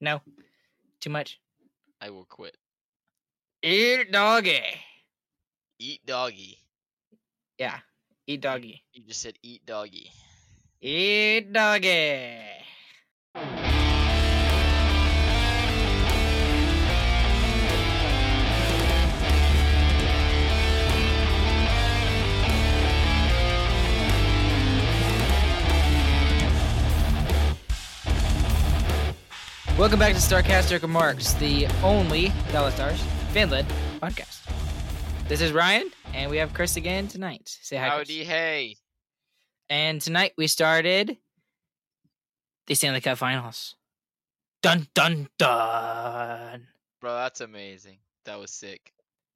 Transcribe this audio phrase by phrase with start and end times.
[0.00, 0.20] No,
[1.00, 1.40] too much.
[2.00, 2.56] I will quit.
[3.62, 4.62] Eat doggy.
[5.78, 6.58] Eat doggy.
[7.58, 7.78] Yeah,
[8.26, 8.82] eat doggy.
[8.92, 10.10] You just said eat doggy.
[10.80, 12.67] Eat doggy.
[29.78, 33.00] Welcome back to Starcastic Remarks, the only Dallas Stars
[33.32, 33.64] fan-led
[34.02, 34.40] podcast.
[35.28, 37.56] This is Ryan, and we have Chris again tonight.
[37.62, 38.08] Say hi, Chris.
[38.08, 38.76] Howdy, hey.
[39.70, 41.16] And tonight we started
[42.66, 43.76] the Stanley Cup Finals.
[44.64, 46.66] Dun dun dun.
[47.00, 47.98] Bro, that's amazing.
[48.24, 48.92] That was sick.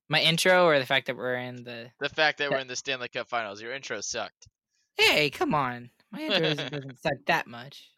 [0.09, 1.93] My intro, or the fact that we're in the.
[2.01, 4.49] The fact that we're in the Stanley Cup Finals, your intro sucked.
[4.97, 5.91] Hey, come on!
[6.11, 7.93] My intro doesn't suck that much.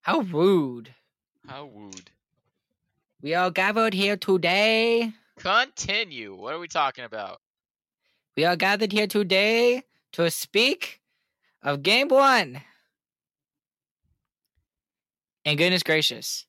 [0.00, 0.94] How rude!
[1.46, 2.10] How wooed.
[3.22, 5.12] We are gathered here today.
[5.38, 6.34] Continue.
[6.34, 7.40] What are we talking about?
[8.36, 11.00] We are gathered here today to speak
[11.62, 12.62] of Game One.
[15.44, 16.46] And goodness gracious.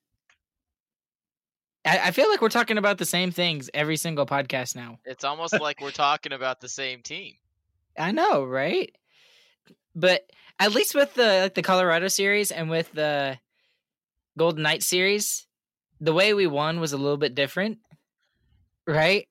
[1.86, 5.00] I, I feel like we're talking about the same things every single podcast now.
[5.06, 7.36] It's almost like we're talking about the same team.
[7.98, 8.94] I know, right?
[9.96, 13.38] But at least with the like the Colorado series and with the
[14.38, 15.48] Golden Knight series,
[16.00, 17.80] the way we won was a little bit different,
[18.88, 19.28] right?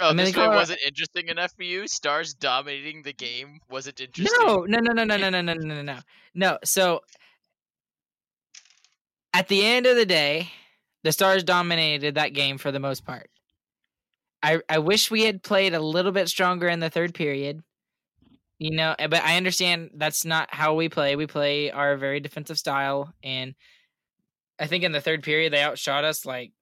[0.00, 1.88] Oh, I mean, this one wasn't interesting enough for you?
[1.88, 4.38] Stars dominating the game wasn't interesting?
[4.46, 5.98] No, no, no, no, no, no, no, no, no, no, no.
[6.34, 6.58] No.
[6.64, 7.00] So
[9.34, 10.50] at the end of the day,
[11.02, 13.28] the Stars dominated that game for the most part.
[14.42, 17.62] I I wish we had played a little bit stronger in the third period.
[18.58, 21.16] You know, eh, but I understand that's not how we play.
[21.16, 23.54] We play our very defensive style, and
[24.58, 26.52] I think in the third period they outshot us like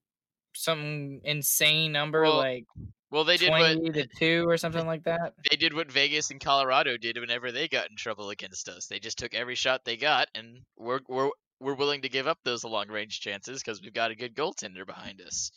[0.54, 2.64] some insane number, Well, like
[3.10, 5.34] Well, they did what twenty to two or something like that.
[5.50, 8.86] they did what Vegas and Colorado did whenever they got in trouble against us.
[8.86, 11.30] They just took every shot they got, and we're we're
[11.60, 14.86] we're willing to give up those long range chances because we've got a good goaltender
[14.86, 15.50] behind us.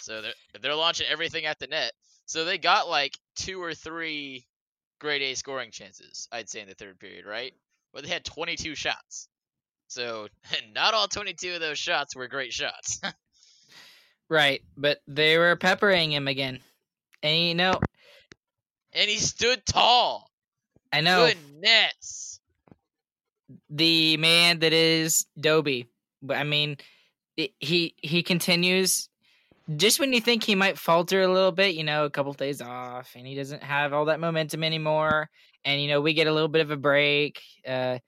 [0.00, 1.92] So they're they're launching everything at the net.
[2.26, 4.46] So they got like two or three
[5.00, 7.52] grade A scoring chances, I'd say in the third period, right?
[7.92, 9.28] But they had 22 shots.
[9.88, 10.28] So
[10.74, 13.00] not all 22 of those shots were great shots.
[14.28, 16.58] Right, but they were peppering him again.
[17.22, 17.78] And you know,
[18.92, 20.30] and he stood tall.
[20.92, 22.40] I know Goodness.
[23.70, 25.88] the man that is Dobby.
[26.22, 26.76] But I mean,
[27.36, 29.08] it, he he continues.
[29.76, 32.60] Just when you think he might falter a little bit, you know, a couple days
[32.60, 35.28] off, and he doesn't have all that momentum anymore,
[35.64, 37.98] and you know, we get a little bit of a break uh,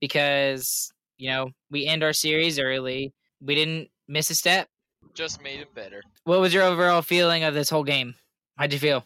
[0.00, 3.12] because you know we end our series early.
[3.40, 4.68] We didn't miss a step.
[5.14, 6.02] Just made it better.
[6.24, 8.14] What was your overall feeling of this whole game?
[8.56, 9.04] How'd you feel?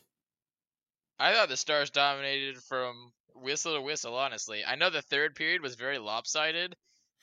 [1.18, 4.64] I thought the Stars dominated from whistle to whistle, honestly.
[4.64, 6.74] I know the third period was very lopsided,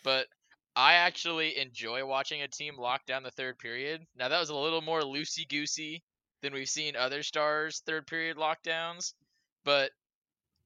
[0.03, 0.27] but
[0.75, 4.06] I actually enjoy watching a team lock down the third period.
[4.16, 6.03] Now, that was a little more loosey goosey
[6.41, 9.13] than we've seen other Stars third period lockdowns,
[9.66, 9.91] but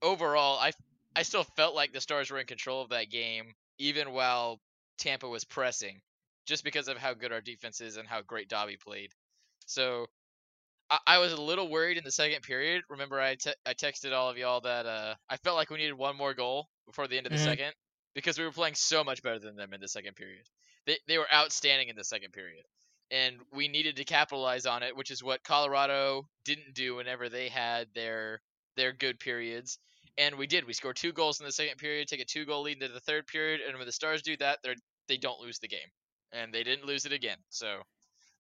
[0.02, 0.72] overall, I,
[1.16, 3.54] I still felt like the Stars were in control of that game,
[3.84, 4.60] even while
[4.98, 6.02] Tampa was pressing,
[6.46, 9.12] just because of how good our defense is and how great Dobby played.
[9.66, 10.08] So
[10.90, 12.84] I, I was a little worried in the second period.
[12.90, 15.94] Remember, I te- I texted all of y'all that uh, I felt like we needed
[15.96, 17.44] one more goal before the end of the Mhm.
[17.46, 17.74] second
[18.16, 20.46] because we were playing so much better than them in the second period.
[20.86, 22.64] They they were outstanding in the second period,
[23.12, 27.50] and we needed to capitalize on it, which is what Colorado didn't do whenever they
[27.50, 28.42] had their
[28.76, 29.80] their good periods.
[30.18, 30.66] And we did.
[30.68, 33.00] We scored two goals in the second period, take a two goal lead into the
[33.00, 34.76] third period, and when the Stars do that, they
[35.08, 35.90] they don't lose the game,
[36.32, 37.38] and they didn't lose it again.
[37.50, 37.82] So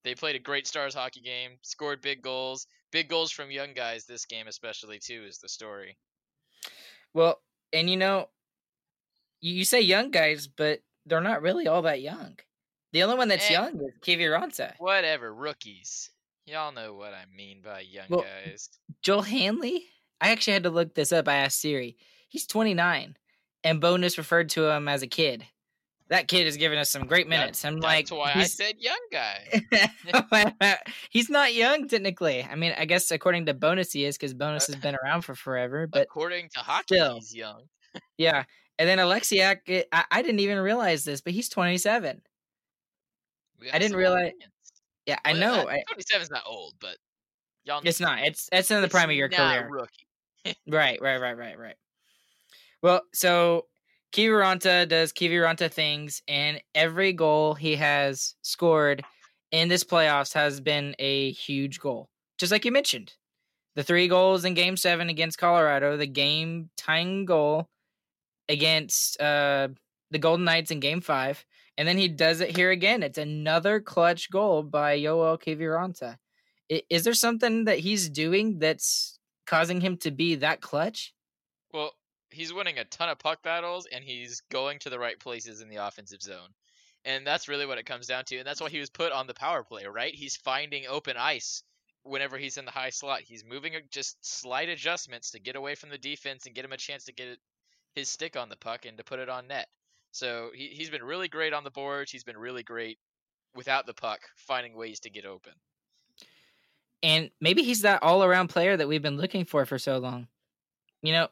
[0.03, 4.05] they played a great Stars hockey game, scored big goals, big goals from young guys
[4.05, 5.97] this game especially too is the story.
[7.13, 7.41] Well,
[7.71, 8.29] and you know,
[9.41, 12.37] you, say young guys, but they're not really all that young.
[12.91, 13.53] The only one that's Eh.
[13.53, 14.73] young is Kiviranta.
[14.77, 16.11] Whatever, rookies.
[16.45, 18.69] Y'all know what I mean by young Well- guys.
[19.01, 19.89] Joel Hanley?
[20.23, 21.27] I actually had to look this up.
[21.27, 21.97] I asked Siri.
[22.29, 23.15] He's 29,
[23.63, 25.45] and Bowness referred to him as a kid.
[26.09, 27.63] That kid has given us some great That- minutes.
[27.65, 29.61] I'm That's like, why I said young guy.
[31.09, 32.43] he's not young technically.
[32.43, 35.35] I mean, I guess according to Bowness, he is because Bowness has been around for
[35.35, 35.87] forever.
[35.87, 37.15] But According to hockey, still.
[37.15, 37.63] he's young.
[38.17, 38.43] yeah,
[38.79, 42.21] and then Oleksiak, I, I didn't even realize this, but he's 27.
[43.71, 44.49] I didn't realize- opinions.
[45.05, 45.71] Yeah, I Well, know.
[45.89, 46.95] 27 is not old, but
[47.65, 47.81] y'all.
[47.83, 48.19] it's not.
[48.19, 49.67] It's it's in the prime of your career.
[49.69, 50.07] Rookie.
[50.67, 51.75] Right, right, right, right, right.
[52.81, 53.67] Well, so
[54.11, 59.03] Kiviranta does Kiviranta things, and every goal he has scored
[59.51, 62.09] in this playoffs has been a huge goal.
[62.37, 63.13] Just like you mentioned,
[63.75, 67.69] the three goals in Game Seven against Colorado, the game tying goal
[68.49, 69.69] against uh,
[70.11, 71.45] the Golden Knights in Game Five,
[71.77, 73.03] and then he does it here again.
[73.03, 76.17] It's another clutch goal by Yoel Kiviranta.
[76.69, 79.12] Is there something that he's doing that's
[79.45, 81.13] causing him to be that clutch?
[81.73, 81.91] Well,
[82.29, 85.69] he's winning a ton of puck battles and he's going to the right places in
[85.69, 86.49] the offensive zone.
[87.05, 88.37] And that's really what it comes down to.
[88.37, 90.13] And that's why he was put on the power play, right?
[90.13, 91.63] He's finding open ice
[92.03, 93.21] whenever he's in the high slot.
[93.21, 96.77] He's moving just slight adjustments to get away from the defense and get him a
[96.77, 97.37] chance to get
[97.95, 99.67] his stick on the puck and to put it on net.
[100.11, 102.11] So he, he's been really great on the boards.
[102.11, 102.99] He's been really great
[103.55, 105.53] without the puck, finding ways to get open.
[107.03, 110.27] And maybe he's that all around player that we've been looking for for so long.
[111.01, 111.27] You know,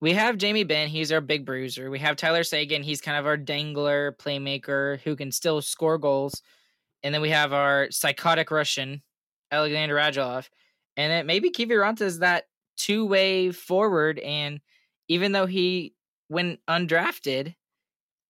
[0.00, 1.90] we have Jamie Benn, he's our big bruiser.
[1.90, 6.42] We have Tyler Seguin, he's kind of our dangler playmaker who can still score goals.
[7.02, 9.02] And then we have our psychotic Russian,
[9.50, 10.48] Alexander Radulov.
[10.96, 12.44] And then maybe Kiviranta is that
[12.76, 14.18] two way forward.
[14.18, 14.60] And
[15.08, 15.94] even though he
[16.28, 17.54] went undrafted,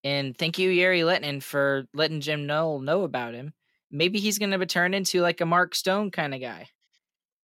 [0.04, 3.54] and thank you, Jere Lehtinen, for letting Jim Nill know about him.
[3.90, 6.68] Maybe he's going to turn into like a Mark Stone kind of guy.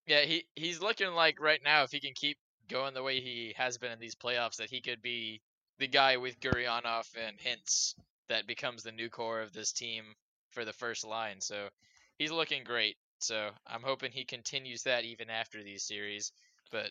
[0.07, 2.39] Yeah, he he's looking like right now if he can keep
[2.69, 5.41] going the way he has been in these playoffs, that he could be
[5.79, 7.95] the guy with Gurianov and Hintz
[8.29, 10.05] that becomes the new core of this team
[10.51, 11.41] for the first line.
[11.41, 11.69] So
[12.19, 12.97] he's looking great.
[13.19, 16.33] So I'm hoping he continues that even after these series.
[16.71, 16.91] But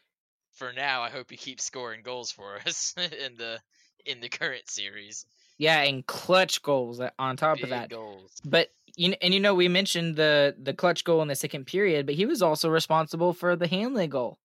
[0.54, 3.60] for now, I hope he keeps scoring goals for us in the
[4.06, 5.26] in the current series.
[5.58, 7.90] Yeah, and clutch goals uh, on top Big of that.
[7.90, 8.42] goals.
[8.46, 8.70] But
[9.00, 12.26] and you know we mentioned the the clutch goal in the second period, but he
[12.26, 14.38] was also responsible for the Hanley goal.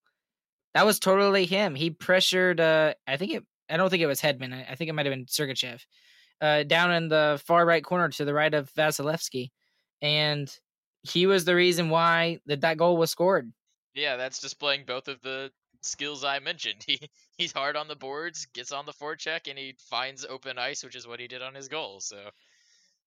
[0.75, 1.75] That was totally him.
[1.75, 2.61] He pressured.
[2.61, 3.45] Uh, I think it.
[3.69, 4.53] I don't think it was Hedman.
[4.53, 5.81] I, I think it might have been Sergachev.
[6.41, 9.51] Uh, down in the far right corner to the right of Vasilevskiy,
[10.03, 10.53] and
[11.03, 13.53] he was the reason why that that goal was scored.
[13.95, 15.51] Yeah, that's displaying both of the
[15.83, 16.85] skills I mentioned.
[16.87, 17.01] He
[17.39, 20.97] he's hard on the boards, gets on the forecheck, and he finds open ice, which
[20.97, 22.01] is what he did on his goal.
[22.01, 22.31] So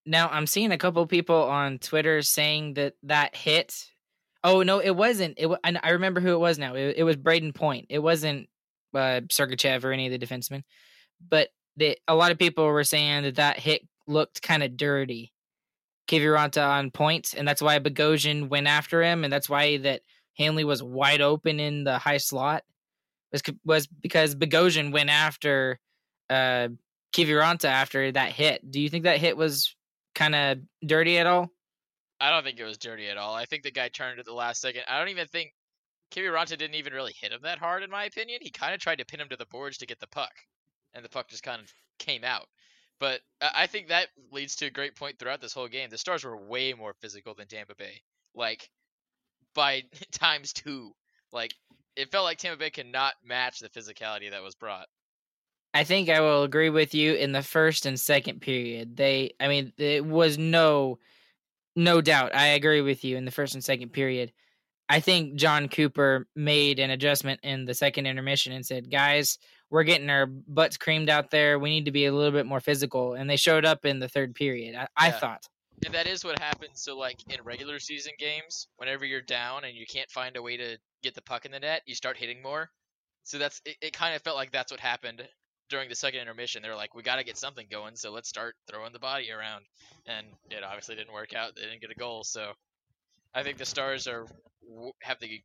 [0.06, 3.86] now I'm seeing a couple people on Twitter saying that that hit.
[4.44, 5.34] Oh no, it wasn't.
[5.36, 6.74] It I remember who it was now.
[6.74, 7.86] It, it was Brayden Point.
[7.90, 8.48] It wasn't
[8.94, 10.62] uh, Sergachev or any of the defensemen.
[11.28, 15.32] But the, a lot of people were saying that that hit looked kind of dirty.
[16.08, 20.00] Kiviranta on points, and that's why Bogosian went after him, and that's why that
[20.38, 22.62] Hanley was wide open in the high slot
[23.32, 25.78] was was because Bogosian went after
[26.30, 26.68] uh
[27.12, 28.70] Kiviranta after that hit.
[28.70, 29.74] Do you think that hit was
[30.18, 31.50] kind of dirty at all?
[32.20, 33.34] I don't think it was dirty at all.
[33.34, 34.82] I think the guy turned at the last second.
[34.88, 35.54] I don't even think
[36.10, 38.40] Kiviranta didn't even really hit him that hard, in my opinion.
[38.42, 40.32] He kind of tried to pin him to the boards to get the puck,
[40.92, 42.48] and the puck just kind of came out.
[42.98, 45.88] But I think that leads to a great point throughout this whole game.
[45.88, 48.02] The Stars were way more physical than Tampa Bay.
[48.34, 48.68] Like
[49.54, 50.92] by times two.
[51.32, 51.54] Like
[51.94, 54.88] it felt like Tampa Bay could not match the physicality that was brought.
[55.74, 58.96] I think I will agree with you in the first and second period.
[58.96, 60.98] They, I mean, it was no,
[61.76, 62.34] no doubt.
[62.34, 64.32] I agree with you in the first and second period.
[64.88, 69.38] I think Jon Cooper made an adjustment in the second intermission and said, "Guys,
[69.68, 71.58] we're getting our butts creamed out there.
[71.58, 74.08] We need to be a little bit more physical." And they showed up in the
[74.08, 74.74] third period.
[74.74, 74.86] I, yeah.
[74.96, 75.46] I thought.
[75.84, 76.80] And that is what happens.
[76.82, 80.56] So, like in regular season games, whenever you're down and you can't find a way
[80.56, 82.70] to get the puck in the net, you start hitting more.
[83.24, 83.76] So that's it.
[83.82, 85.28] it kind of felt like that's what happened
[85.68, 86.62] during the second intermission.
[86.62, 89.30] They were like, "We got to get something going, so let's start throwing the body
[89.30, 89.64] around."
[90.06, 91.54] And it obviously didn't work out.
[91.54, 92.24] They didn't get a goal.
[92.24, 92.52] So
[93.34, 94.26] I think the Stars are
[95.02, 95.40] have the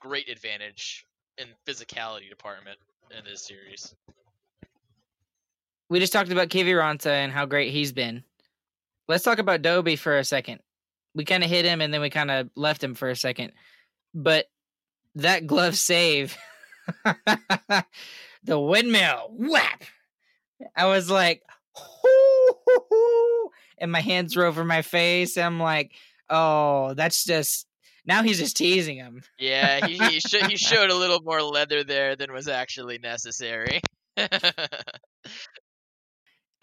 [0.00, 1.06] great advantage
[1.38, 2.78] in physicality department
[3.16, 3.94] in this series.
[5.88, 8.24] We just talked about Kiviranta and how great he's been.
[9.08, 10.60] Let's talk about Dobby for a second.
[11.14, 13.52] We kind of hit him and then we kind of left him for a second.
[14.12, 14.46] But
[15.14, 16.36] that glove save,
[18.46, 19.82] the windmill, whap.
[20.74, 21.42] I was like,
[21.74, 25.36] hoo, hoo, hoo, and my hands were over my face.
[25.36, 25.92] I'm like,
[26.30, 27.66] oh, that's just
[28.06, 29.22] now he's just teasing him.
[29.38, 33.80] Yeah, he he, sh- he showed a little more leather there than was actually necessary.
[34.16, 34.28] I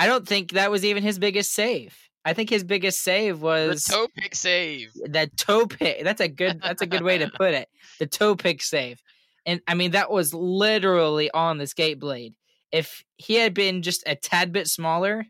[0.08, 1.96] don't think that was even his biggest save.
[2.25, 4.92] I think his biggest save was the toe pick save.
[5.10, 6.04] That toe pick.
[6.04, 6.62] That's a good.
[6.62, 7.68] That's a good way to put it.
[8.00, 9.02] The toe pick save,
[9.45, 12.35] and I mean that was literally on the skate blade.
[12.71, 15.25] If he had been just a tad bit smaller,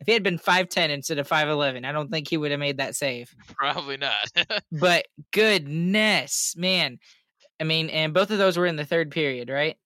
[0.00, 2.50] if he had been five ten instead of five eleven, I don't think he would
[2.50, 3.34] have made that save.
[3.56, 4.30] Probably not.
[4.72, 6.98] but goodness, man.
[7.60, 9.76] I mean, and both of those were in the third period, right?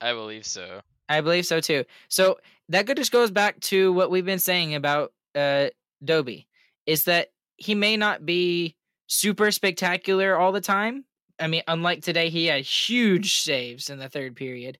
[0.00, 0.80] I believe so.
[1.08, 1.84] I believe so too.
[2.08, 2.38] So
[2.68, 5.68] that just goes back to what we've been saying about uh
[6.04, 6.46] Dobby
[6.86, 8.76] is that he may not be
[9.06, 11.04] super spectacular all the time.
[11.38, 14.78] I mean, unlike today, he had huge saves in the third period.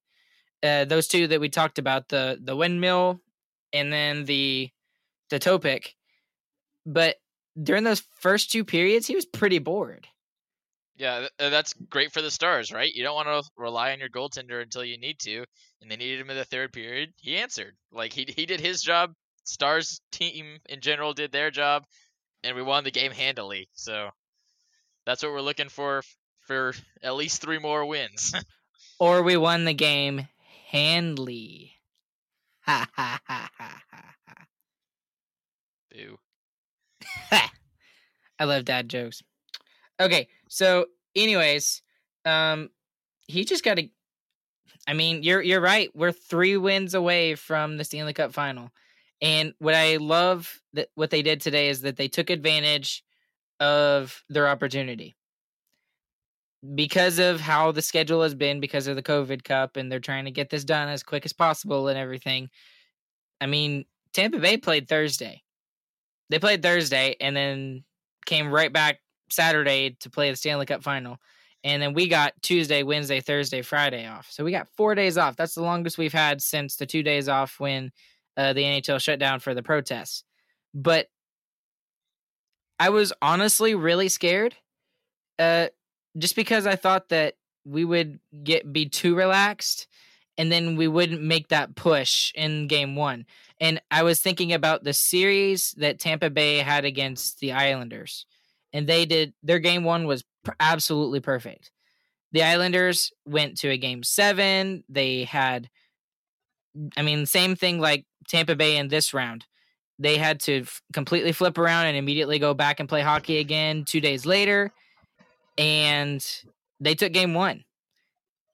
[0.62, 3.20] Uh, those two that we talked about the the windmill
[3.72, 4.70] and then the
[5.30, 5.94] the toe pick.
[6.84, 7.16] But
[7.60, 10.06] during those first two periods, he was pretty bored.
[10.96, 12.92] Yeah, that's great for the Stars, right?
[12.92, 15.44] You don't want to rely on your goaltender until you need to,
[15.82, 17.12] and they needed him in the third period.
[17.20, 17.76] He answered.
[17.92, 19.12] Like he he did his job.
[19.44, 21.84] Stars team in general did their job,
[22.42, 23.68] and we won the game handily.
[23.75, 24.10] So
[25.04, 26.02] that's what we're looking for
[26.47, 28.35] for at least three more wins.
[28.99, 30.29] or we won the game
[30.71, 31.73] handily.
[32.62, 34.47] Ha ha ha ha ha.
[35.91, 36.19] Boo.
[38.38, 39.23] I love dad jokes.
[40.00, 41.83] Okay, so anyways,
[42.25, 42.71] um
[43.26, 43.88] he just got to
[44.87, 45.91] I mean, you're you're right.
[45.95, 48.71] We're 3 wins away from the Stanley Cup final.
[49.23, 53.03] And what I love that what they did today is that they took advantage
[53.61, 55.17] of their opportunity.
[56.75, 60.25] Because of how the schedule has been because of the COVID Cup and they're trying
[60.25, 62.48] to get this done as quick as possible and everything.
[63.40, 65.42] I mean, Tampa Bay played Thursday.
[66.30, 67.84] They played Thursday and then
[68.25, 71.18] came right back Saturday to play the Stanley Cup final.
[71.62, 74.28] And then we got Tuesday, Wednesday, Thursday, Friday off.
[74.30, 75.36] So we got four days off.
[75.36, 77.90] That's the longest we've had since the two days off when
[78.36, 80.25] uh, the NHL shut down for the protests.
[80.75, 81.08] But
[82.78, 84.54] I was honestly really scared,
[85.38, 85.68] uh,
[86.18, 89.87] just because I thought that we would get be too relaxed,
[90.38, 93.26] and then we wouldn't make that push in game one.
[93.61, 98.26] And I was thinking about the series that Tampa Bay had against the Islanders
[98.76, 100.23] and they did their game one was
[100.61, 101.70] absolutely perfect.
[102.32, 104.85] The Islanders went to a game seven.
[104.90, 105.70] They had,
[106.94, 109.46] I mean, same thing like Tampa Bay in this round.
[109.99, 113.87] They had to f- completely flip around and immediately go back and play hockey again
[113.87, 114.75] two days later.
[115.58, 116.25] And
[116.80, 117.64] they took game one.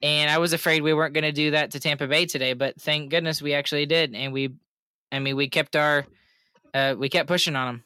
[0.03, 2.81] And I was afraid we weren't going to do that to Tampa Bay today, but
[2.81, 4.15] thank goodness we actually did.
[4.15, 4.55] And we,
[5.13, 6.05] I mean, we kept our,
[6.75, 7.85] uh, we kept pushing on them.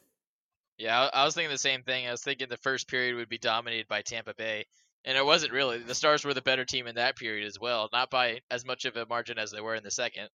[0.78, 2.06] Yeah, I was thinking the same thing.
[2.06, 4.66] I was thinking the first period would be dominated by Tampa Bay,
[5.04, 5.78] and it wasn't really.
[5.78, 8.85] The Stars were the better team in that period as well, not by as much
[8.85, 10.28] of a margin as they were in the second,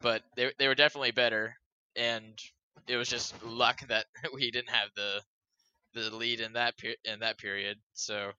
[0.00, 1.56] but they they were definitely better,
[1.94, 2.40] and
[2.88, 5.20] it was just luck that we didn't have the
[5.94, 7.78] the lead in that per- in that period.
[7.94, 8.32] So,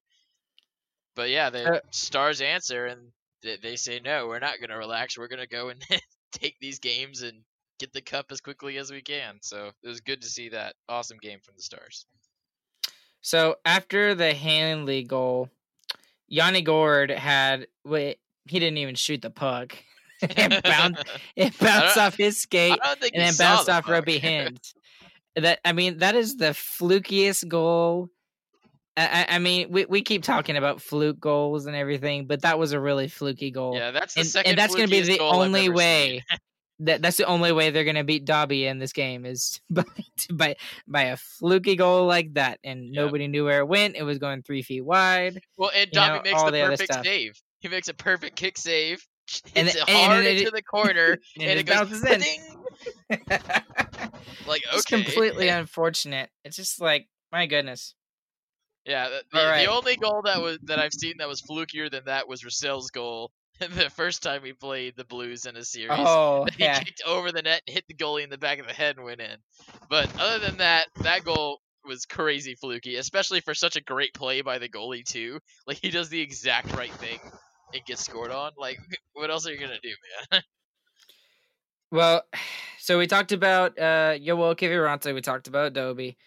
[1.16, 4.78] but yeah, the uh, Stars answer and they, they say no, we're not going to
[4.78, 5.18] relax.
[5.18, 5.84] We're going to go and
[6.32, 7.42] take these games and
[7.80, 9.38] get the cup as quickly as we can.
[9.42, 12.06] So it was good to see that awesome game from the Stars.
[13.22, 15.50] So after the Hanley goal,
[16.28, 19.76] Yanni Gourde had wait, he didn't even shoot the puck.
[20.22, 21.04] it bounced,
[21.36, 24.74] it bounced off his skate and then bounced the off Roope Hintz.
[25.36, 28.10] That I mean, that is the flukiest goal.
[28.96, 32.74] I, I, mean, we, we keep talking about fluke goals and everything, but that was
[32.74, 33.76] a really fluky goal.
[33.76, 34.50] Yeah, that's the and, second.
[34.52, 36.24] And that's going to be the only way
[36.80, 39.84] that that's the only way they're gonna beat Dobby in this game is by
[40.32, 40.56] by
[40.88, 43.06] by a fluky goal like that, and yep.
[43.06, 43.96] nobody knew where it went.
[43.96, 45.42] It was going three feet wide.
[45.58, 47.42] Well, and Dobby know, makes the, the perfect save.
[47.60, 49.06] He makes a perfect kick save,
[49.56, 52.22] and hits it hard and into it, the corner, and, and it, goes in.
[53.10, 56.30] like okay, it's completely unfortunate.
[56.44, 57.96] It's just like my goodness.
[58.86, 59.66] Yeah, the, the, right.
[59.66, 60.44] the, only goal that mm.
[60.44, 64.42] was that I've seen that was flukier than that was Roussel's goal the first time
[64.42, 66.00] we played the Blues in a series.
[66.00, 66.80] Oh, he yeah.
[66.80, 69.06] kicked over the net, and hit the goalie in the back of the head, and
[69.06, 69.38] went in.
[69.90, 74.42] But other than that, that goal was crazy fluky, especially for such a great play
[74.42, 75.40] by the goalie too.
[75.68, 77.20] Like he does the exact right thing
[77.74, 78.52] and gets scored on.
[78.58, 78.80] Like
[79.14, 79.94] what else are you gonna do,
[80.32, 80.42] man?
[81.94, 82.24] Well,
[82.80, 86.18] so we talked about uh Yoel Kiviranta, we talked about Dobby.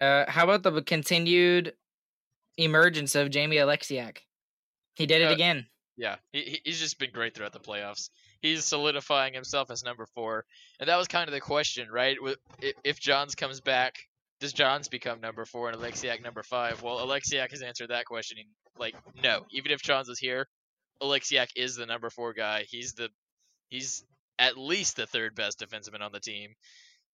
[0.00, 1.72] Uh, how about the continued
[2.58, 4.18] emergence of Jamie Oleksiak?
[4.94, 5.66] He did it uh, again.
[5.96, 8.10] Yeah, he, he's just been great throughout the playoffs.
[8.42, 10.44] He's solidifying himself as number four,
[10.78, 12.18] and that was kind of the question, right?
[12.84, 13.94] If Johns comes back,
[14.40, 16.82] does Johns become number four and Oleksiak number five?
[16.82, 18.36] Well, Oleksiak has answered that question.
[18.78, 19.46] Like, no.
[19.50, 20.46] Even if Johns is here,
[21.02, 22.66] Oleksiak is the number four guy.
[22.68, 23.08] He's the
[23.70, 24.04] he's
[24.38, 26.54] at least the third best defenseman on the team,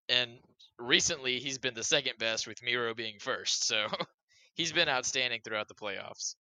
[0.09, 0.39] and
[0.79, 3.67] recently he's been the second best with Miro being first.
[3.67, 3.87] So
[4.55, 6.35] he's been outstanding throughout the playoffs.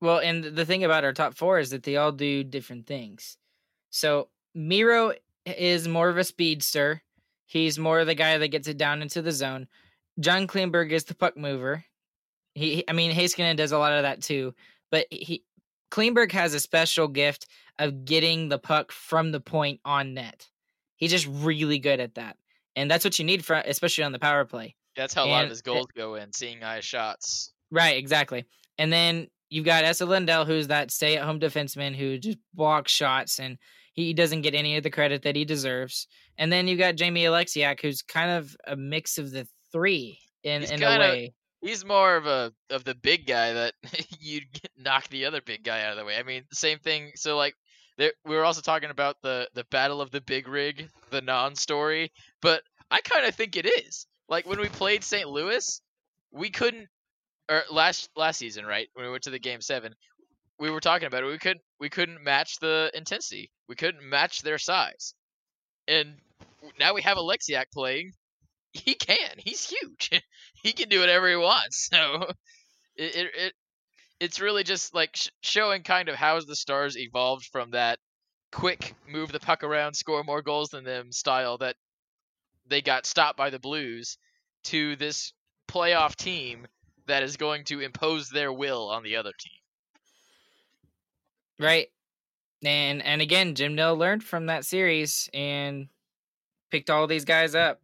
[0.00, 3.36] Well, and the thing about our top four is that they all do different things.
[3.90, 5.12] So Miro
[5.46, 7.02] is more of a speedster.
[7.46, 9.68] He's more of the guy that gets it down into the zone.
[10.18, 11.84] John Klingberg is the puck mover.
[12.54, 14.54] He, I mean, Heiskanen does a lot of that too,
[14.90, 15.44] but he
[15.92, 17.46] Klingberg has a special gift
[17.78, 20.48] of getting the puck from the point on net.
[20.96, 22.38] He's just really good at that,
[22.74, 24.74] and that's what you need for, especially on the power play.
[24.96, 27.52] That's how a lot of his eh goals go in, seeing eye shots.
[27.70, 28.44] Right, exactly.
[28.78, 33.58] And then you've got Esa Lindell, who's that stay-at-home defenseman who just blocks shots, and
[33.92, 36.06] he doesn't get any of the credit that he deserves.
[36.38, 40.62] And then you've got Jamie Oleksiak, who's kind of a mix of the three in
[40.62, 41.34] He's in a way.
[41.62, 43.74] He's more of a of the big guy that
[44.20, 46.16] you'd knock the other big guy out of the way.
[46.16, 47.12] I mean, same thing.
[47.14, 47.54] So like,
[47.98, 52.12] there, we were also talking about the the battle of the big rig, the non-story,
[52.40, 54.06] but I kind of think it is.
[54.28, 55.28] Like when we played St.
[55.28, 55.80] Louis,
[56.32, 56.88] we couldn't,
[57.50, 58.88] or last last season, right?
[58.94, 59.94] When we went to the game seven,
[60.58, 61.26] we were talking about it.
[61.26, 63.50] We couldn't we couldn't match the intensity.
[63.68, 65.14] We couldn't match their size,
[65.86, 66.14] and
[66.78, 68.12] now we have Oleksiak playing.
[68.72, 69.34] He can.
[69.36, 70.10] He's huge.
[70.62, 71.88] he can do whatever he wants.
[71.92, 72.30] So
[72.96, 73.52] it it, it
[74.20, 77.98] it's really just like sh- showing kind of how the Stars evolved from that
[78.52, 81.76] quick move the puck around, score more goals than them style that
[82.66, 84.18] they got stopped by the Blues
[84.64, 85.32] to this
[85.68, 86.66] playoff team
[87.06, 89.52] that is going to impose their will on the other team.
[91.58, 91.88] Right.
[92.64, 95.88] And and again, Jim Nill learned from that series and
[96.70, 97.80] picked all these guys up.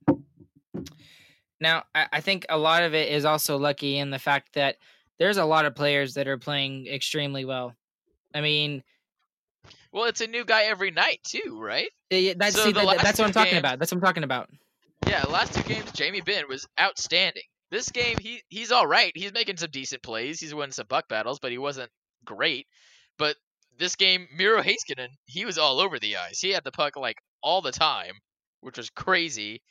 [1.61, 4.77] Now, I, I think a lot of it is also lucky in the fact that
[5.19, 7.75] there's a lot of players that are playing extremely well.
[8.35, 8.83] I mean,
[9.93, 11.89] Well, it's a new guy every night too, right?
[12.11, 13.79] eh, that's So see, that- that's what I'm talking games- about.
[13.79, 14.49] That's what I'm talking about.
[15.07, 17.43] Yeah, last two games, Jamie Benn was outstanding.
[17.71, 19.13] This game, he he's all right.
[19.15, 20.41] He's making some decent plays.
[20.41, 21.91] He's winning some buck battles, but he wasn't
[22.25, 22.67] great.
[23.19, 23.37] But
[23.79, 26.41] this game, Miro Heiskanen, he was all over the ice.
[26.41, 28.15] He had the puck like all the time,
[28.61, 29.63] which was crazy.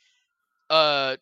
[0.70, 1.16] Uh,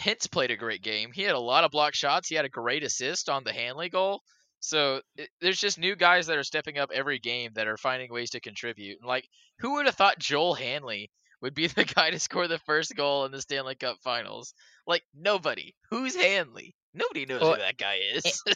[0.00, 1.10] Hintz played a great game.
[1.12, 2.28] He had a lot of block shots.
[2.28, 4.22] He had a great assist on the Hanley goal.
[4.60, 8.12] So it, there's just new guys that are stepping up every game that are finding
[8.12, 8.98] ways to contribute.
[9.00, 9.26] And like,
[9.58, 11.10] who would have thought Joel Hanley
[11.42, 14.54] would be the guy to score the first goal in the Stanley Cup Finals?
[14.86, 15.74] Like nobody.
[15.90, 16.74] Who's Hanley?
[16.94, 18.42] Nobody knows Well, who that guy is.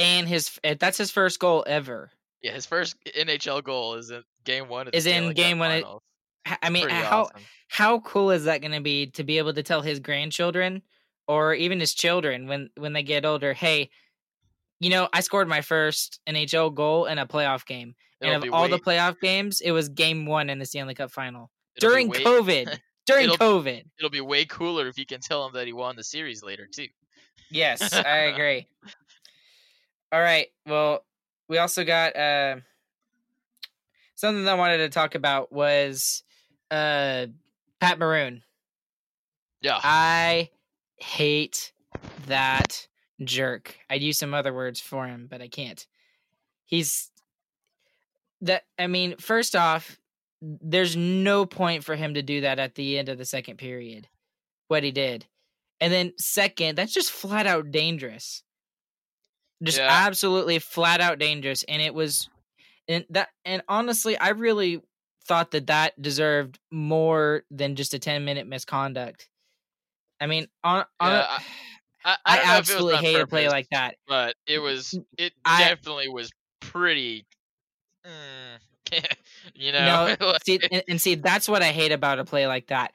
[0.00, 2.12] And his that's his first goal ever.
[2.40, 5.36] yeah, his first NHL goal is in game one of the Is in Stanley Cup
[5.36, 6.02] game one Finals.
[6.62, 7.42] I mean, Pretty how awesome.
[7.68, 10.82] how cool is that going to be to be able to tell his grandchildren
[11.26, 13.90] or even his children when when they get older, hey,
[14.80, 18.52] you know, I scored my first NHL goal in a playoff game, It'll and of
[18.54, 22.08] all the playoff games, it was Game One in the Stanley Cup Final it'll during
[22.08, 22.78] way- COVID.
[23.06, 25.96] During It'll- COVID, It'll be way cooler if you can tell him that he won
[25.96, 26.88] the series later too.
[27.50, 28.66] yes, I agree.
[30.12, 31.06] All right, well,
[31.48, 32.56] we also got uh,
[34.14, 36.22] something that I wanted to talk about was
[36.70, 37.26] uh,
[37.80, 38.42] Pat Maroon.
[39.60, 39.80] Yeah.
[39.82, 40.50] I
[40.96, 41.72] hate
[42.26, 42.86] that
[43.24, 43.76] jerk.
[43.90, 45.84] I'd use some other words for him, but I can't.
[46.64, 47.10] He's
[48.42, 49.98] that I mean, first off,
[50.40, 54.08] there's no point for him to do that at the end of the second period.
[54.68, 55.26] What he did.
[55.80, 58.42] And then second, that's just flat out dangerous.
[59.62, 59.88] Just Yeah.
[59.90, 62.28] absolutely flat out dangerous and it was
[62.86, 64.82] and that and honestly, I really
[65.28, 69.28] thought that that deserved more than just a 10 minute misconduct.
[70.20, 73.20] I mean, on, on Yeah, a- I, I, don't know if it was absolutely hate
[73.20, 73.96] a play like that.
[74.08, 77.26] but it was it I- definitely was pretty
[78.06, 78.92] mm,
[79.54, 82.46] you know No, like- see, and, and see, that's what I hate about a play
[82.46, 82.92] like that.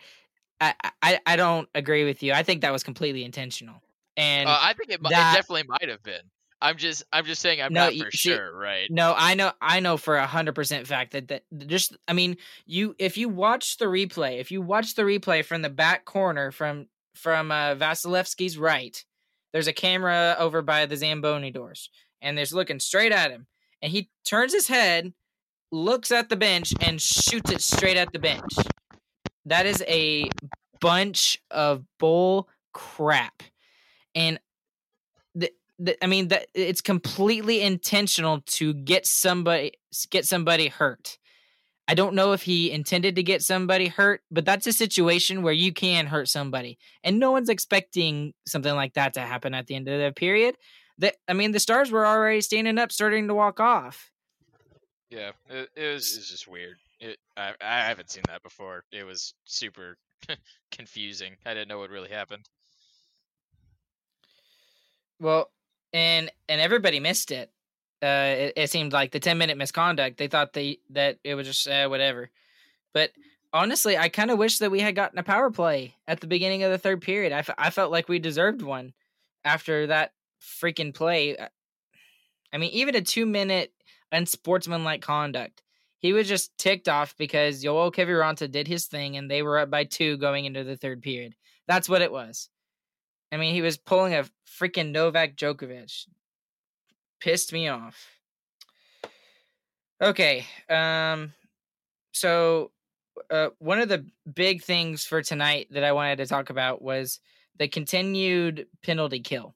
[0.60, 2.32] I, I, I don't agree with you.
[2.34, 3.82] I think that was completely intentional.
[4.16, 6.22] And uh, I think it, that- it definitely might have been.
[6.64, 8.88] I'm just I'm just saying I'm No, not for see, sure, right?
[8.90, 12.38] no, I know, I know for a hundred percent fact that that just, I mean,
[12.66, 16.52] you if you watch the replay, if you watch the replay from the back corner
[16.52, 19.04] from from uh, Vasilevskiy's right,
[19.52, 21.90] there's a camera over by the Zamboni doors,
[22.22, 23.46] and there's looking straight at him,
[23.82, 25.14] and he turns his head,
[25.70, 28.54] looks at the bench, and shoots it straight at the bench.
[29.46, 30.30] That is a
[30.80, 33.44] bunch of bull crap,
[34.16, 34.40] and
[36.02, 39.74] I mean that it's completely intentional to get somebody
[40.10, 41.18] get somebody hurt.
[41.88, 45.54] I don't know if he intended to get somebody hurt, but that's a situation where
[45.54, 49.76] you can hurt somebody, and no one's expecting something like that to happen at the
[49.76, 50.56] end of the period.
[51.00, 54.12] That I mean, the stars were already standing up, starting to walk off.
[55.10, 56.78] Yeah, it, it was it's just weird.
[57.00, 58.86] It I I haven't seen that before.
[58.92, 59.98] It was super
[60.72, 61.36] confusing.
[61.46, 62.48] I didn't know what really happened.
[65.20, 65.52] Well,
[65.94, 67.52] and and everybody missed it.
[68.02, 70.18] Uh, it, it seemed like the ten minute misconduct.
[70.18, 72.30] They thought they that it was just uh, whatever.
[72.94, 73.12] But
[73.54, 76.64] honestly, I kind of wish that we had gotten a power play at the beginning
[76.64, 77.32] of the third period.
[77.32, 78.94] I, f- I felt like we deserved one
[79.46, 81.38] after that freaking play.
[81.38, 81.48] Uh,
[82.52, 83.72] I mean, even a two minute
[84.12, 85.62] unsportsmanlike conduct.
[85.98, 89.70] He was just ticked off because Joel Kiviranta did his thing and they were up
[89.70, 91.34] by two going into the third period.
[91.66, 92.50] That's what it was.
[93.34, 96.08] I mean, he was pulling a freaking Novak Djokovic.
[97.20, 98.08] Pissed me off.
[100.02, 100.46] Okay.
[100.70, 101.34] Um
[102.12, 102.72] so
[103.30, 107.20] uh, one of the big things for tonight that I wanted to talk about was
[107.58, 109.56] the continued penalty kill.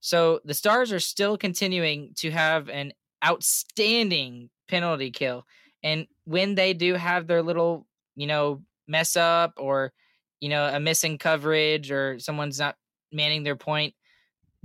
[0.00, 2.92] So the Stars are still continuing to have an
[3.24, 5.46] outstanding penalty kill.
[5.82, 9.92] And when they do have their little, you know, mess up or,
[10.40, 12.76] you know, a missing coverage or someone's not
[13.12, 13.94] manning their point,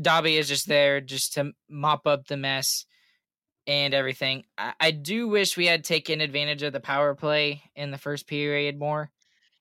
[0.01, 2.85] Dobby is just there just to mop up the mess
[3.67, 4.43] and everything.
[4.57, 8.27] I, I do wish we had taken advantage of the power play in the first
[8.27, 9.09] period more.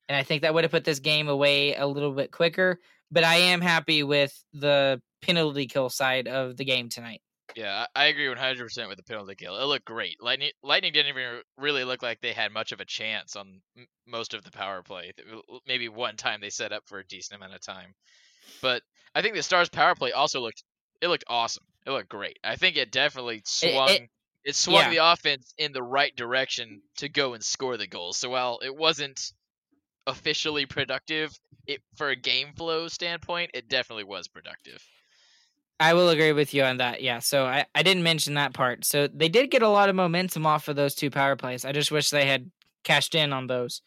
[0.08, 2.80] And I think that would have put this game away a little bit quicker.
[3.10, 7.20] But I am happy with the penalty kill side of the game tonight.
[7.56, 9.58] Yeah, I agree 100% with the penalty kill.
[9.58, 10.16] It looked great.
[10.20, 13.60] Lightning, Lightning didn't even really look like they had much of a chance on
[14.06, 15.12] most of the power play.
[15.66, 17.94] Maybe one time they set up for a decent amount of time.
[18.60, 18.82] But
[19.14, 20.62] I think the Stars power play also looked
[21.00, 21.64] it looked awesome.
[21.84, 22.38] It looked great.
[22.44, 24.10] I think it definitely swung it, it,
[24.44, 24.90] it swung yeah.
[24.90, 28.18] the offense in the right direction to go and score the goals.
[28.18, 29.20] So while it wasn't
[30.06, 31.32] officially productive,
[31.66, 34.82] it for a game flow standpoint, it definitely was productive.
[35.82, 37.02] I will agree with you on that.
[37.02, 37.18] Yeah.
[37.18, 38.84] So I, I didn't mention that part.
[38.84, 41.64] So they did get a lot of momentum off of those two power plays.
[41.64, 42.50] I just wish they had
[42.84, 43.82] cashed in on those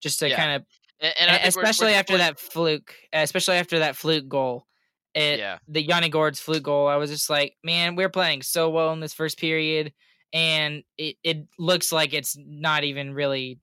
[0.00, 0.36] just to yeah.
[0.36, 0.62] kind of,
[1.00, 4.66] and, and especially we're, we're after that fluke, especially after that fluke goal.
[5.14, 5.58] It, yeah.
[5.66, 6.86] The Yanni Gourde's fluke goal.
[6.86, 9.92] I was just like, man, we're playing so well in this first period.
[10.32, 13.58] And it, it looks like it's not even really,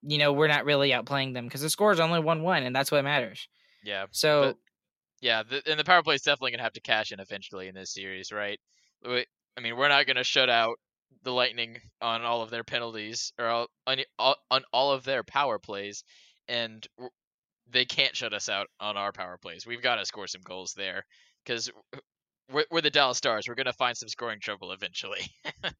[0.00, 2.74] you know, we're not really outplaying them because the score is only 1 1, and
[2.74, 3.48] that's what matters.
[3.84, 4.06] Yeah.
[4.12, 4.56] So but-
[5.22, 7.74] yeah, the, and the power play is definitely gonna have to cash in eventually in
[7.74, 8.58] this series, right?
[9.06, 9.24] I
[9.60, 10.78] mean, we're not gonna shut out
[11.22, 13.98] the Lightning on all of their penalties or all, on,
[14.50, 16.02] on all of their power plays,
[16.48, 16.86] and
[17.70, 19.64] they can't shut us out on our power plays.
[19.64, 21.04] We've got to score some goals there
[21.44, 21.70] because
[22.52, 23.46] we're, we're the Dallas Stars.
[23.46, 25.22] We're gonna find some scoring trouble eventually.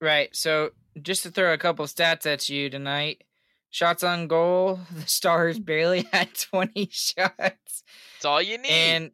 [0.00, 0.28] right.
[0.34, 0.70] So
[1.00, 3.24] just to throw a couple stats at you tonight
[3.72, 4.78] shots on goal.
[4.92, 7.32] The Stars barely had 20 shots.
[7.36, 8.70] That's all you need.
[8.70, 9.10] And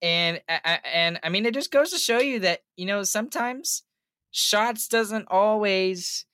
[0.00, 0.40] and
[0.84, 3.82] and I mean it just goes to show you that, you know, sometimes
[4.30, 6.26] shots doesn't always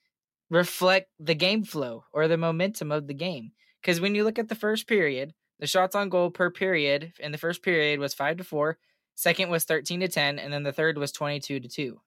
[0.51, 3.53] reflect the game flow or the momentum of the game.
[3.81, 7.31] Cuz when you look at the first period, the shots on goal per period in
[7.31, 8.77] the first period was 5 to 4,
[9.15, 12.01] second was 13 to 10, and then the third was 22 to 2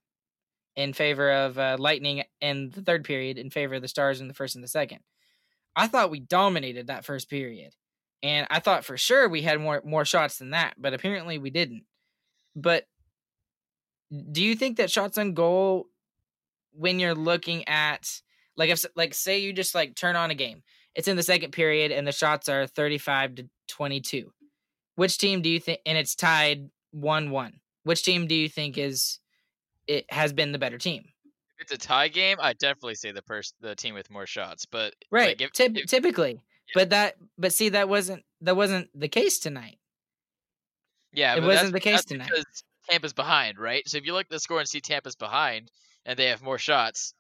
[0.74, 4.28] in favor of uh, Lightning in the third period in favor of the Stars in
[4.28, 5.00] the first and the second.
[5.76, 7.72] I thought we dominated that first period.
[8.22, 11.50] And I thought for sure we had more more shots than that, but apparently we
[11.50, 11.84] didn't.
[12.56, 12.86] But
[14.32, 15.88] do you think that shots on goal
[16.72, 18.20] when you're looking at
[18.56, 20.62] like if like say you just like turn on a game.
[20.94, 24.32] It's in the second period and the shots are 35 to 22.
[24.94, 27.52] Which team do you think and it's tied 1-1.
[27.84, 29.18] Which team do you think is
[29.86, 31.04] it has been the better team?
[31.58, 34.66] It's a tie game, I definitely say the person, the team with more shots.
[34.66, 36.72] But right, like, if, Typ- if, typically, yeah.
[36.74, 39.78] but that, but see, that wasn't that wasn't the case tonight.
[41.12, 42.28] Yeah, it wasn't the case tonight.
[42.28, 42.44] Because
[42.90, 43.88] Tampa's behind, right?
[43.88, 45.70] So if you look at the score and see Tampa's behind,
[46.04, 47.14] and they have more shots,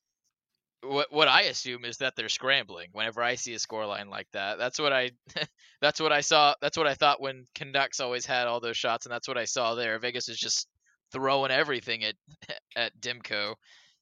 [0.82, 2.88] what what I assume is that they're scrambling.
[2.92, 5.10] Whenever I see a score line like that, that's what I
[5.80, 6.54] that's what I saw.
[6.60, 9.44] That's what I thought when Canucks always had all those shots, and that's what I
[9.44, 9.98] saw there.
[9.98, 10.68] Vegas is just
[11.12, 12.14] throwing everything at
[12.76, 13.54] at Demko.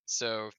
[0.06, 0.50] So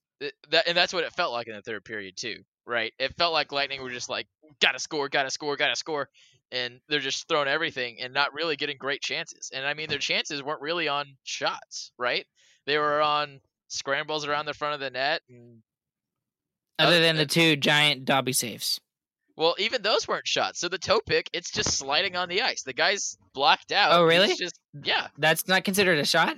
[0.51, 2.93] that and that's what it felt like in the third period too, right?
[2.99, 4.27] It felt like Lightning were just like
[4.61, 6.09] gotta score, gotta score, gotta score,
[6.51, 9.51] and they're just throwing everything and not really getting great chances.
[9.53, 12.25] And I mean, their chances weren't really on shots, right?
[12.65, 15.61] They were on scrambles around the front of the net and
[16.77, 18.79] other than the two giant Dobby saves.
[19.37, 20.59] Well, even those weren't shots.
[20.59, 22.63] So the toe pick, it's just sliding on the ice.
[22.63, 23.91] The guy's blocked out.
[23.91, 24.33] Oh, really?
[24.35, 25.07] just yeah.
[25.17, 26.37] That's not considered a shot.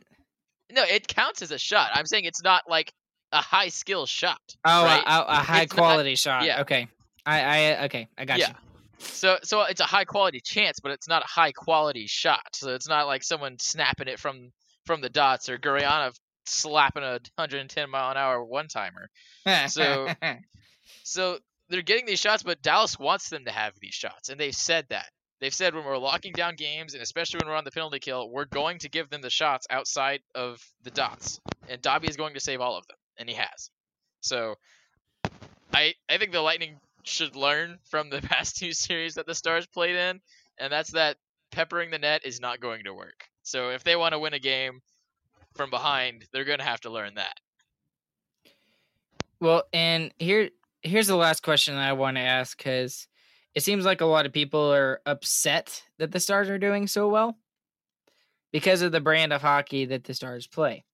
[0.72, 1.92] No, it counts as a shot.
[1.94, 2.92] I'm saying it's not like
[3.32, 4.56] a high skill shot.
[4.66, 5.04] Oh, right?
[5.06, 6.46] a, a, high it's quality not, shot.
[6.46, 6.62] Yeah.
[6.62, 6.88] Okay.
[7.26, 8.08] I, I okay.
[8.18, 8.50] I got yeah.
[8.50, 8.54] you.
[9.00, 12.56] So so it's a high quality chance, but it's not a high quality shot.
[12.56, 14.52] So it's not like someone snapping it from
[14.86, 19.10] from the dots or Gurianov slapping a 110 mile an hour one timer.
[19.68, 20.08] So
[21.04, 24.56] so they're getting these shots, but Dallas wants them to have these shots, and they've
[24.56, 25.10] said that.
[25.40, 28.30] They've said when we're locking down games, and especially when we're on the penalty kill,
[28.30, 32.34] we're going to give them the shots outside of the dots, and Dobby is going
[32.34, 33.70] to save all of them, and he has.
[34.22, 34.56] So,
[35.74, 39.66] I I think the Lightning should learn from the past two series that the Stars
[39.68, 40.22] played in,
[40.58, 41.18] and that's that
[41.52, 43.24] peppering the net is not going to work.
[43.44, 44.82] So if they want to win a game,
[45.58, 47.40] from behind, they're going to have to learn that.
[49.42, 50.52] Well, and here
[50.84, 53.08] here's the last question I want to ask because
[53.54, 57.10] it seems like a lot of people are upset that the Stars are doing so
[57.10, 57.38] well
[58.52, 60.86] because of the brand of hockey that the Stars play.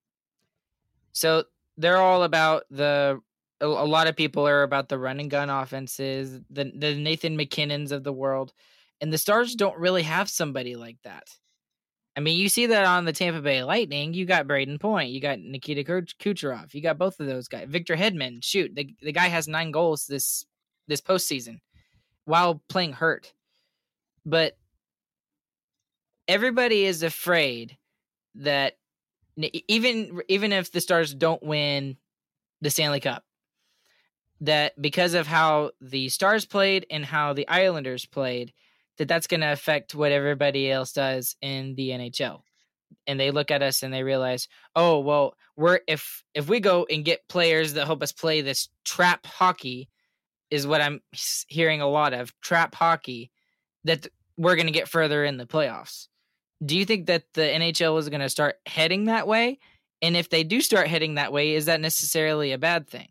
[1.12, 1.44] So
[1.76, 3.20] they're all about the.
[3.60, 7.92] A lot of people are about the run and gun offenses, the the Nathan MacKinnons
[7.92, 8.52] of the world,
[9.00, 11.28] and the Stars don't really have somebody like that.
[12.16, 14.14] I mean, you see that on the Tampa Bay Lightning.
[14.14, 17.66] You got Brayden Point, you got Nikita Kucherov, you got both of those guys.
[17.68, 20.44] Victor Hedman, shoot, the the guy has nine goals this
[20.86, 21.60] this postseason
[22.24, 23.32] while playing hurt.
[24.26, 24.56] But
[26.28, 27.76] everybody is afraid
[28.36, 28.74] that
[29.36, 31.96] even even if the Stars don't win
[32.60, 33.24] the Stanley Cup,
[34.40, 38.52] that because of how the Stars played and how the Islanders played,
[38.98, 42.42] that that's going to affect what everybody else does in the NHL.
[43.06, 46.86] And they look at us and they realize, oh well, we're if if we go
[46.88, 49.88] and get players that help us play this trap hockey,
[50.50, 51.00] is what I'm
[51.48, 53.30] hearing a lot of trap hockey,
[53.84, 56.08] that we're going to get further in the playoffs.
[56.64, 59.58] Do you think that the NHL is going to start heading that way?
[60.02, 63.08] And if they do start heading that way, is that necessarily a bad thing?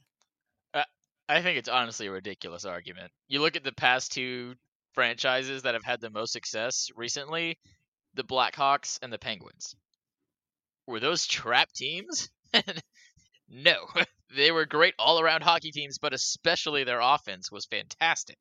[0.74, 0.84] Uh,
[1.28, 3.12] I think it's honestly a ridiculous argument.
[3.28, 4.56] You look at the past two
[4.94, 7.58] franchises that have had the most success recently
[8.16, 9.76] the Blackhawks and the Penguins.
[10.86, 12.30] Were those trap teams?
[13.50, 13.76] no.
[14.36, 18.40] They were great all around hockey teams, but especially their offense was fantastic.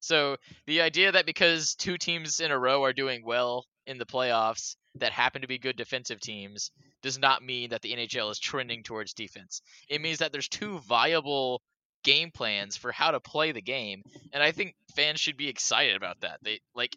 [0.00, 4.06] So the idea that because two teams in a row are doing well in the
[4.06, 6.70] playoffs that happen to be good defensive teams
[7.02, 9.62] does not mean that the NHL is trending towards defense.
[9.88, 11.60] It means that there's two viable
[12.02, 15.96] game plans for how to play the game, and I think fans should be excited
[15.96, 16.38] about that.
[16.42, 16.96] They like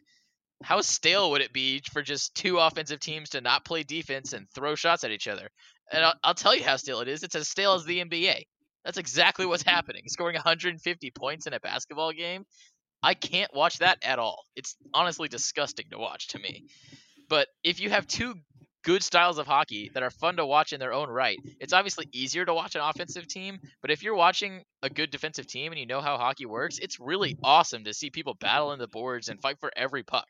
[0.63, 4.49] how stale would it be for just two offensive teams to not play defense and
[4.49, 5.49] throw shots at each other?
[5.91, 7.23] And I'll, I'll tell you how stale it is.
[7.23, 8.43] It's as stale as the NBA.
[8.83, 10.03] That's exactly what's happening.
[10.07, 12.45] Scoring 150 points in a basketball game
[13.03, 14.43] I can't watch that at all.
[14.55, 16.65] It's honestly disgusting to watch to me.
[17.29, 18.35] But if you have two
[18.83, 22.07] good styles of hockey that are fun to watch in their own right, it's obviously
[22.13, 23.59] easier to watch an offensive team.
[23.81, 26.99] But if you're watching a good defensive team and you know how hockey works, it's
[26.99, 30.27] really awesome to see people battle in the boards and fight for every puck.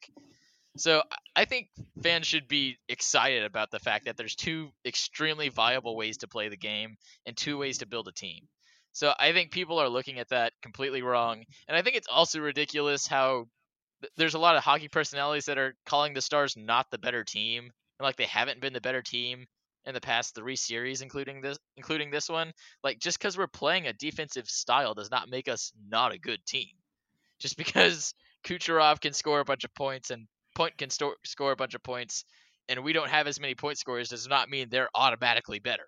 [0.77, 1.03] So
[1.35, 1.69] I think
[2.03, 6.49] fans should be excited about the fact that there's two extremely viable ways to play
[6.49, 8.47] the game and two ways to build a team.
[8.97, 11.43] So I think people are looking at that completely wrong.
[11.67, 13.47] And I think it's also ridiculous how
[14.15, 17.63] there's a lot of hockey personalities that are calling the Stars not the better team,
[17.63, 19.45] and like they haven't been the better team
[19.85, 22.51] in the past three series, including this, including this one.
[22.83, 26.43] Like just because we're playing a defensive style does not make us not a good
[26.45, 26.69] team.
[27.39, 31.55] Just because Kucherov can score a bunch of points and Point can sto- score a
[31.55, 32.25] bunch of points,
[32.67, 35.85] and we don't have as many point scorers, does not mean they're automatically better,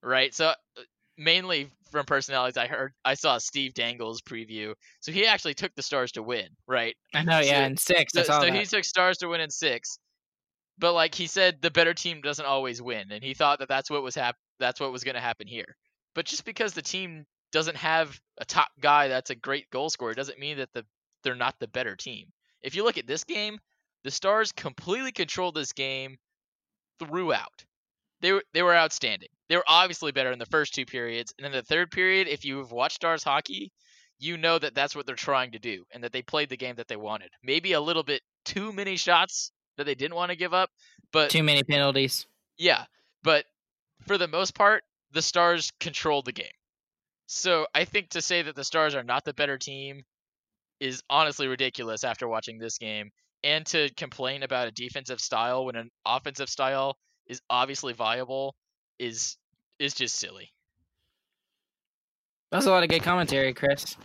[0.00, 0.32] right?
[0.32, 0.54] So uh,
[1.20, 5.82] mainly from personalities, I heard I saw Steve Dangle's preview, so he actually took the
[5.82, 6.96] Stars to win, right?
[7.14, 8.12] I know, yeah, so, in six.
[8.14, 9.98] So, so he took Stars to win in six,
[10.78, 13.90] but like he said, the better team doesn't always win, and he thought that that's
[13.90, 15.76] what was hap- that's what was going to happen here.
[16.14, 20.14] But just because the team doesn't have a top guy that's a great goal scorer
[20.14, 20.84] doesn't mean that the
[21.22, 22.28] they're not the better team.
[22.62, 23.58] If you look at this game,
[24.04, 26.16] the Stars completely controlled this game
[26.98, 27.64] throughout.
[28.22, 31.34] They were they were outstanding they were obviously better in the first two periods.
[31.36, 33.72] And then the third period, if you've watched Stars hockey,
[34.20, 36.76] you know that that's what they're trying to do and that they played the game
[36.76, 37.30] that they wanted.
[37.42, 40.70] Maybe a little bit too many shots that they didn't want to give up,
[41.12, 42.26] but too many penalties.
[42.58, 42.84] Yeah,
[43.24, 43.44] but
[44.06, 46.46] for the most part, the Stars controlled the game.
[47.26, 50.04] So I think to say that the Stars are not the better team
[50.78, 53.10] is honestly ridiculous after watching this game.
[53.42, 58.54] And to complain about a defensive style when an offensive style is obviously viable
[59.00, 59.36] is
[59.78, 60.52] is just silly.
[62.52, 63.96] That's a lot of good commentary, Chris.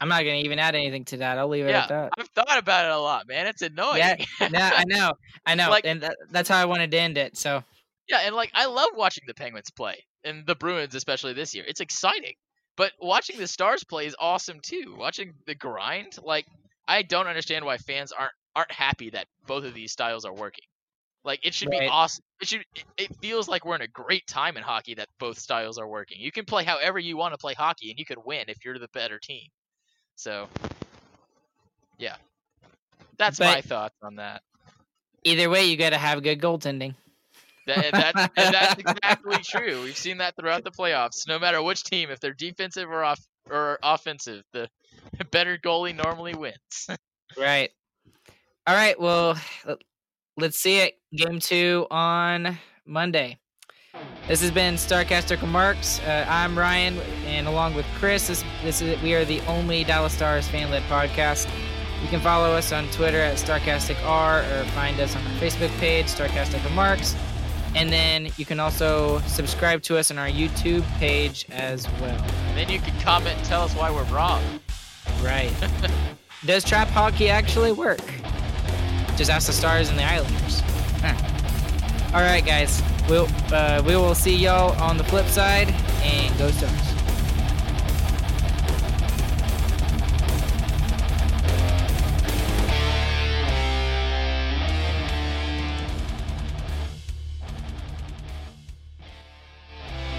[0.00, 1.38] I'm not gonna even add anything to that.
[1.38, 2.12] I'll leave it yeah, at that.
[2.18, 3.46] I've thought about it a lot, man.
[3.46, 3.98] It's annoying.
[3.98, 5.12] Yeah, yeah I know,
[5.44, 7.36] I know, like, and that's how I wanted to end it.
[7.36, 7.64] So
[8.08, 11.64] yeah, and like I love watching the Penguins play and the Bruins, especially this year.
[11.66, 12.34] It's exciting,
[12.76, 14.94] but watching the Stars play is awesome too.
[14.96, 16.46] Watching the grind, like
[16.86, 20.64] I don't understand why fans aren't aren't happy that both of these styles are working.
[21.28, 21.80] Like it should right.
[21.80, 22.24] be awesome.
[22.40, 22.64] It should.
[22.96, 26.16] It feels like we're in a great time in hockey that both styles are working.
[26.18, 28.78] You can play however you want to play hockey, and you can win if you're
[28.78, 29.46] the better team.
[30.16, 30.48] So,
[31.98, 32.16] yeah,
[33.18, 34.40] that's but my thoughts on that.
[35.22, 36.94] Either way, you got to have good goaltending.
[37.66, 39.82] That, that, that's exactly true.
[39.82, 41.28] We've seen that throughout the playoffs.
[41.28, 44.66] No matter which team, if they're defensive or off or offensive, the
[45.30, 46.88] better goalie normally wins.
[47.36, 47.70] right.
[48.66, 48.98] All right.
[48.98, 49.38] Well,
[50.38, 50.98] let's see it.
[51.14, 53.38] Game two on Monday.
[54.28, 56.00] This has been Starcastic Remarks.
[56.00, 60.12] Uh, I'm Ryan, and along with Chris, this, this is we are the only Dallas
[60.12, 61.48] Stars fan-led podcast.
[62.02, 66.06] You can follow us on Twitter at StarcasticR or find us on our Facebook page,
[66.06, 67.16] Starcastic Remarks.
[67.74, 72.24] And then you can also subscribe to us on our YouTube page as well.
[72.46, 74.42] And then you can comment and tell us why we're wrong.
[75.22, 75.52] Right.
[76.46, 78.00] Does trap hockey actually work?
[79.18, 80.60] Just ask the Stars and the Islanders.
[81.02, 82.14] Huh.
[82.14, 82.80] All right, guys.
[83.08, 85.70] We'll uh, we will see y'all on the flip side,
[86.04, 86.97] and go Stars.